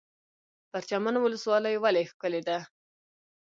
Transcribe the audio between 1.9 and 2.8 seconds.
ښکلې ده؟